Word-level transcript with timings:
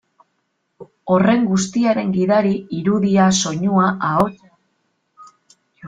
Horren 1.15 1.45
guztiaren 1.51 2.15
gidari, 2.17 2.55
irudia, 2.79 3.31
soinua, 3.43 3.87
ahotsa. 4.11 4.53